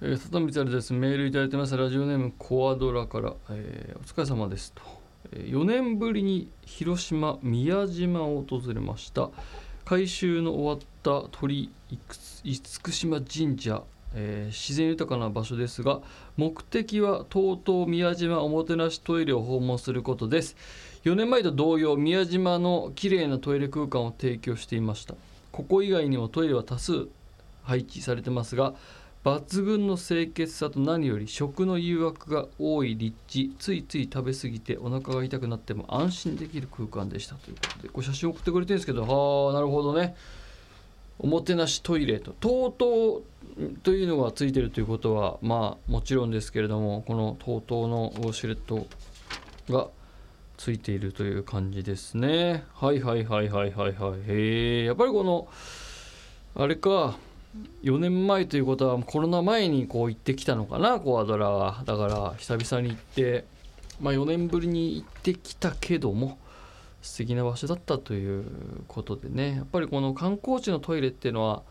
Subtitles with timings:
[0.00, 0.92] えー、里見るです。
[0.92, 1.76] メールいただいてます。
[1.76, 4.80] ラジオネームコアドラから、えー、お疲れ様ですと、
[5.32, 9.28] えー、4年ぶりに広島宮島を訪れました。
[9.84, 11.72] 改修の終わった鳥
[12.44, 13.82] 厳島神社、
[14.14, 16.00] えー、自然豊かな場所ですが
[16.36, 20.54] 目的は TOTO 宮島おもてなしトイレを訪問することです。
[21.02, 25.16] 4年前と同様宮島の綺麗なトイレ空間を提供していました。
[25.50, 27.08] ここ以外にもトイレは多数
[27.64, 28.74] 配置されてますが
[29.24, 40.16] 抜群の清潔さと何より食の誘惑が多い立地ついつい食べ過ぎてお腹が痛くなっても安心できる空間でしたということでこれ写真送ってくれてるんですけどはあなるほどね。
[41.20, 43.22] おもてなしトイレと TOTO
[43.82, 48.86] というのがついてるということはまあもちろんですけれどもこの TOTO のウォシュレット
[49.68, 49.88] が
[50.56, 52.64] ついているという感じですね。
[52.72, 54.20] はいはいはいはいはいはい。
[54.28, 55.48] へえやっぱりこの
[56.54, 57.16] あれか
[57.82, 61.82] 4年前ということはコロナ前にこう行ってきたのかなコアドラは。
[61.84, 63.44] だから久々に行って、
[64.00, 66.38] まあ、4年ぶりに行ってきたけども
[67.02, 68.44] 素敵な場所だったという
[68.86, 69.56] ことでね。
[69.56, 71.62] やっぱりこの観光地のトイレっていうのは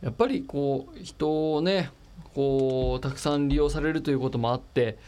[0.00, 1.90] やっぱりこう人をね
[2.34, 4.98] こうたくさん利用されるということもあって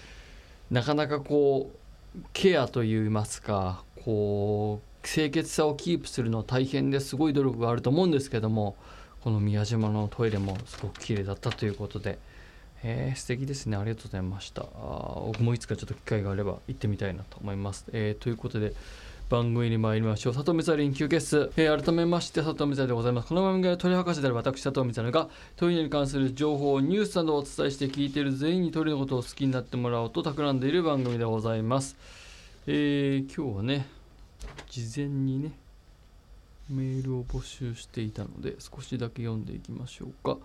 [0.70, 8.76] なかなかこうケアといいますかこう清潔さをキープするのは大変ですごい努力があると思うんですけども
[9.22, 12.18] この宮島のトイレもすごく綺麗だったということで、
[12.82, 13.76] えー、素敵ですね。
[13.76, 14.62] ありがとうございました。
[14.62, 18.74] 僕もいつかちょっと機会があれば行ってみたいなと思います、えー、ということで
[19.28, 20.34] 番組に参りましょう。
[20.34, 23.28] 里見ザリン休憩室、えー、改めまして里見ザリでございます。
[23.28, 31.96] この番組は鳥博士である私里見ザリがトイレに関する情報ニュースなどをお伝えして聞いている全員にトイレのことを好きになってもらおうと企んでいる番組でございます、
[32.66, 33.86] えー、今日はね
[34.68, 35.61] 事前にね
[36.70, 40.38] メールを募集していたので少しだけ読んでいきましょうか。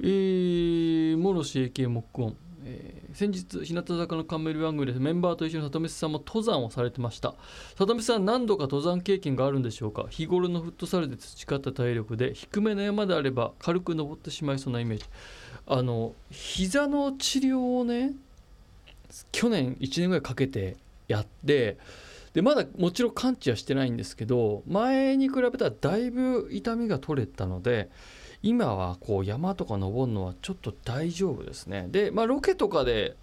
[0.00, 7.34] えー、諸し AK 木音、えー、先日日向坂のカメル番組でメンバーと一緒に里見さんも登山をされてました。
[7.76, 10.06] 里見さん何度か登山経験があるんでしょうか？
[10.10, 15.04] 日頃のフットサルで培った体力で低めの山であれば軽く登ってしまいそうなイメージ。
[15.66, 18.12] あの膝の治療をね
[19.30, 21.78] 去年1年ぐらいかけてやって
[22.34, 27.90] でまだもちろん完治はしてないんですけど前に比べたらだいぶ痛みが取れたので
[28.42, 31.86] 今はこう山とか登るのはちょっと大丈夫ですね。
[31.88, 33.16] でまあロケとかで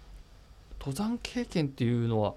[0.80, 2.34] 登山経験っていうのは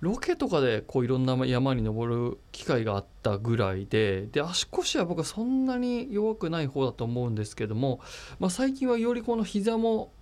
[0.00, 8.00] ロケとかでこういろんな山に登る機会があったぐらいでで足腰は僕はそんなに弱くない方だと思うんですけども、
[8.38, 10.12] まあ、最近はよりこの膝も、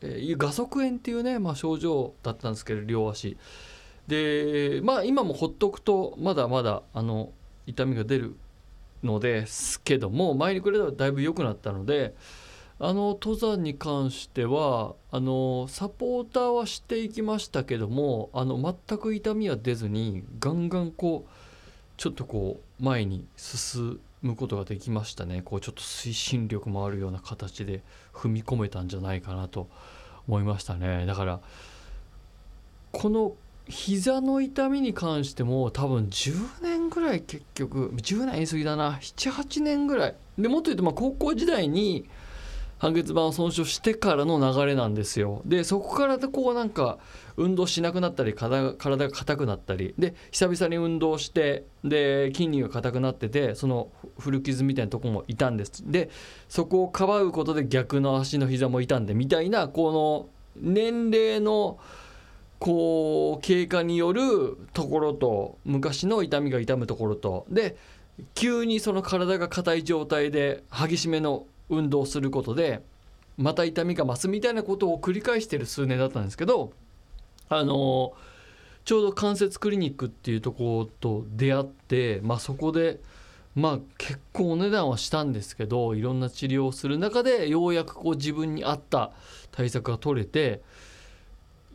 [0.00, 3.36] えー、画側炎っていうね、まあ、症状だったんですけど両足。
[4.06, 7.32] でまあ今もほっとくとまだまだあの
[7.66, 8.36] 痛みが出る
[9.02, 12.14] のですけども前に比べたらだいぶ良くなったので
[12.80, 21.30] あの登山に関してはあのサポーターはしていきましたけどもあの全く痛みは出ずにガンガンこう
[21.96, 25.42] ちょっとこう前に進むことができましたね。
[25.42, 27.82] こうちょっと推進力もあるような形で
[28.12, 29.68] 踏み込めたんじゃないかなと
[30.26, 31.06] 思いましたね。
[31.06, 31.40] だから
[32.90, 33.34] この
[33.66, 38.98] 膝の痛みに関しても多分10年ぐらい結局10年言い過ぎだな。
[39.00, 40.14] 78年ぐらい。
[40.38, 42.04] でもっと言うとまあ高校時代に
[42.78, 45.40] 半月板を損傷してからの流れなんですよ。
[45.46, 46.98] でそこからこうなんか
[47.38, 49.94] 運動しなくなったり体が硬くなったり。
[49.98, 53.88] で久々に運動してで筋肉が硬くなっててその
[54.18, 55.90] 古傷みたいなとこも痛んです。
[55.90, 56.10] で
[56.48, 60.28] そこをかばうことで逆の足の膝も痛んでみたいなこの
[60.60, 61.78] 年齢の
[62.64, 67.76] こう経過によるところと昔の痛みが痛むところとで
[68.34, 72.80] 急にその体が硬い状態で激しめの運動をすることで
[73.36, 76.72] また痛みが増すみたいなことを繰り返してる数年だったんですけど
[77.50, 78.14] あの
[78.86, 82.98] ちょうど関節クリニックっていうとこと出会って、まあ、そこで、
[83.54, 89.10] まあ、結構お値段はしたんですけどいろんな治療をする中でようやくこう自分に合った
[89.50, 90.62] 対策が取れて。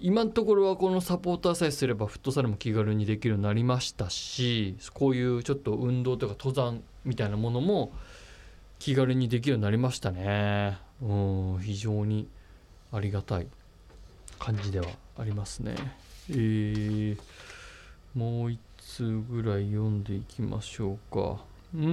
[0.01, 7.91] 今のところはこのサポーターさえすればフットサルも気軽にできるようになりましたしこういうちょっと運動とか登山みたいなものも
[8.79, 10.77] 気軽にできるようになりましたね。
[11.01, 11.13] う
[11.57, 12.29] ん非常に
[12.93, 13.47] ありがたい
[14.37, 14.87] 感じでは
[15.17, 15.75] ありますね。
[16.29, 17.17] えー、
[18.15, 21.43] もう1通ぐらい読んでいきましょうか。
[21.75, 21.85] うー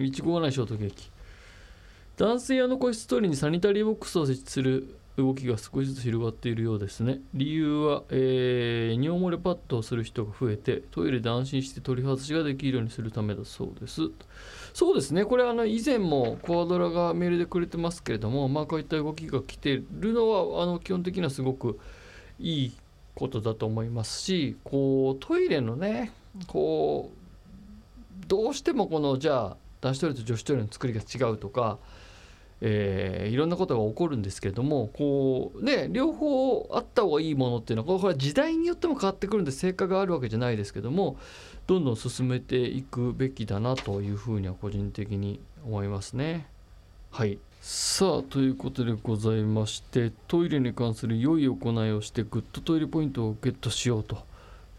[0.00, 1.10] んいちごがないショートケーキ。
[2.16, 7.20] 男性用の個室トイレにサニタリーボックスを設置する動きが少しずつ広がっているようですね。
[7.32, 14.02] 理由は、えー、尿漏れパッドをする人が増えてトイレで安心して取り外しができるようにするためだそうです。
[14.74, 15.24] そうですね。
[15.24, 21.78] これあの以前もコアドラがメールでくれてますけれどもまあこういった動きが来てるのはあの基本的にはすごく
[22.38, 22.72] いい
[23.14, 26.12] ことだと思いますしこうトイレのね
[26.46, 31.78] こうどうしてもこのじゃあ男子トイレと女子トイレの作りが違うとか
[32.60, 41.18] えー、いろんなことが起こるんですけれどもこうね両方あった方がいいものっていうのはこれは時代によっても変わってくるんで成果があるわけじゃないですけども
[41.66, 46.46] どんどん進めていくべきだなというふうには個人的に思いますね。
[47.10, 47.38] はい。
[47.60, 54.18] さあということでございましてトイレに関する良い行いをしてグッドトイレポイントをゲットしようと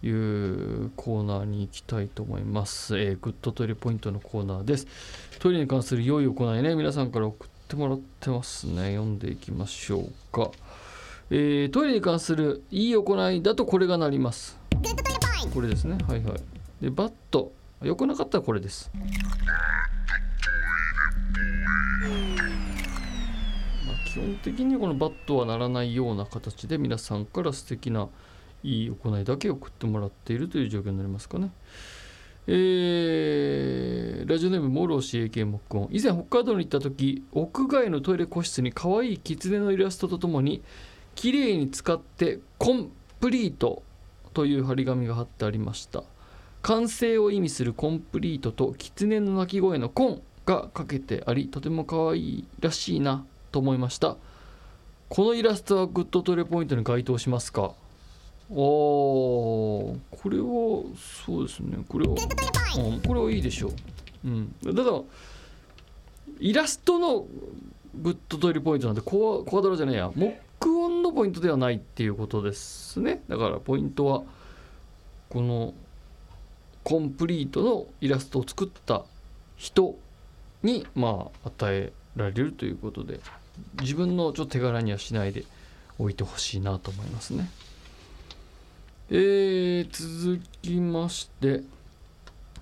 [0.01, 4.87] いうコーナーに行きたいと思います、えー、グッドトイレポイントのコーナーです。
[5.39, 8.95] トイレに関する良い行いね皆さんから送ってもらってますね。
[8.95, 10.51] 読んでいきましょうか、
[11.29, 14.57] えー、トイレに関するいい行いだとこれがなります。
[15.53, 15.97] これですね。
[16.07, 16.41] はいはい。
[16.81, 17.51] でバッド。
[17.83, 18.89] 良くなかったらこれです。
[24.05, 28.07] 基本的にこのバッドはならないような形で皆さんから素敵な
[28.63, 31.51] いい行いだけ送ってもらっているという状況になりますかね。
[32.49, 40.63] えー、ラジオネームモロシ AK 木音以前北海道に行った時屋外のトイレ個室に可愛い狐のイラストとともに
[41.15, 42.89] 綺麗に使ってコン
[43.19, 43.83] プリート
[44.33, 46.03] という張り紙が貼ってありました。
[46.61, 54.15] 完成を意味するコンプリートと狐の鳴き声のコンがかけてありとても可愛いらしいなと思いました。
[55.09, 57.73] このイラストはグッドトイレポイントに該当しますか？
[58.49, 60.83] あこれは
[61.25, 61.77] そうですね。
[61.87, 62.15] これは、
[62.77, 63.71] うん、これはいいでしょう、
[64.25, 65.01] うん、だから
[66.39, 67.25] イラストの
[67.95, 70.11] グッドトイレポイントなんでコアコアドラじゃねえや。
[70.15, 73.21] モックオンのポイントではないっていうことですね。
[73.27, 74.23] だからポイントは
[75.29, 75.73] この
[76.83, 79.03] コンプリートのイラストを作った
[79.57, 79.97] 人
[80.63, 83.19] にまあ与えられるということで
[83.81, 85.43] 自分のちょっと手柄にはしないで
[85.99, 87.49] おいてほしいなと思いますね。
[89.09, 91.63] えー、続きまして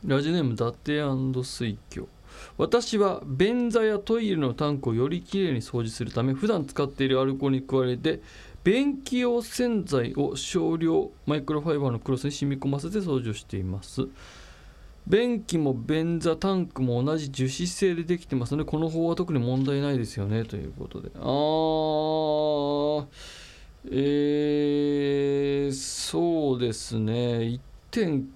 [0.05, 2.07] ラジオネーム伊達水郷。
[2.55, 8.21] 私は便座やトイレのタンクをよりきれいに掃除するため普段使っているアルコールに加えて
[8.63, 14.07] 便器用洗剤を少量マイクロファイバーのクロスに染み込ませて掃除をしています。
[15.07, 21.09] 便器も便座タンクも同じ樹脂製でできてますのでこの方は特に問題ないですよねということで。
[21.15, 23.05] あー
[23.91, 25.71] えー、
[26.55, 27.43] そうですね。
[27.43, 27.61] 一
[27.91, 28.29] 点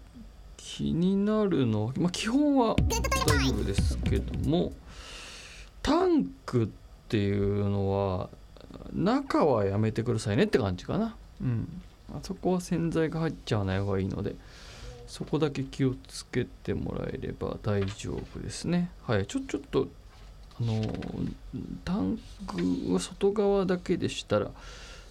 [0.58, 2.76] 気になるのまあ基本は
[3.26, 4.74] 大丈夫ですけども
[5.82, 6.68] タンクっ
[7.08, 8.30] ていうのは
[8.92, 11.16] 中はやめてくださいねって感じかな。
[11.42, 11.82] うん。
[12.14, 14.36] あそこは洗剤が入っちゃわない方がいいので
[15.08, 18.92] そこだけ気をつけてもらえれば大丈夫ですね。
[19.04, 19.26] はい。
[19.28, 19.88] ちょちょっと
[20.60, 20.82] あの
[21.86, 24.52] タンクは外側だけでしたら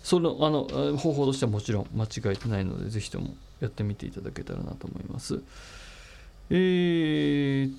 [0.09, 0.65] そのあの
[0.97, 5.43] 方法としてはもちろん間違えてないのでぜひともやってみていただけたらなと思います。
[6.49, 7.75] えー、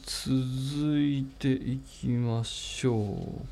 [0.77, 2.95] 続いていきましょう。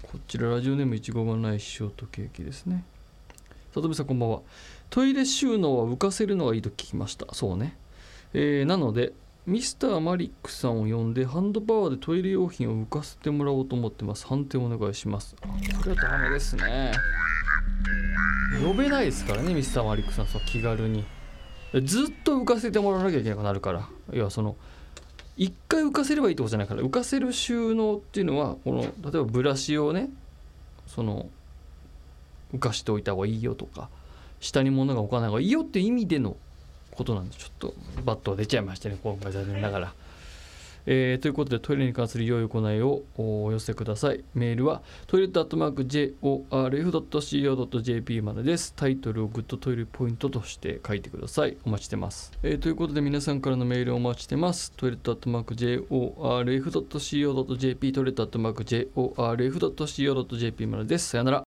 [0.04, 2.84] こちらラジオネームいちごがないショートケーキですね。
[3.74, 4.42] 里見さんこんばんは。
[4.92, 7.26] トイレ収納は浮かせるのがいいと聞きました。
[7.34, 7.76] そうね。
[8.36, 9.12] えー、なので、
[9.48, 14.28] ミスターマリックさんを呼んでハンドパワーでトイレ用品を浮かせてもらおうと思ってます。
[14.28, 15.36] 判定お願いします。
[15.42, 15.48] こ
[15.86, 16.92] れはダメですね。
[18.64, 21.06] 呼べないですからねミスターマリックさんそ気軽に。
[21.84, 23.88] ずっと浮かせてもらわなきゃいけなくなるから。
[24.12, 24.56] 要はその
[25.36, 26.82] 一回浮かせればいいってことじゃないから。
[26.82, 30.10] 浮かせる収納っていうのはこの例えばブラシをね
[30.88, 31.30] その
[32.54, 33.90] 浮かしておいた方がいいよとか
[34.40, 36.38] 下に物が置かない方がいいよっていう意味での
[36.92, 37.74] ことなんでちょっと
[38.06, 39.94] バッドが出ちゃいましたね今回残念ながら。
[40.88, 44.24] えー、ということでトイレに関する良い行いをお寄せください。
[44.34, 48.74] メールはトイレットアットマーク JORF.CO.JP までです。
[48.74, 51.58] タイトルをグッドトイレポイントとして書いてください。
[51.66, 54.72] お待ちしてます、えー、ということで皆さんからのメールをお待ちしてます。
[54.78, 61.10] トイレットアットマーク JORF.CO.JP トイレットアットマーク JORF.CO.JP までです。
[61.10, 61.36] さよなら。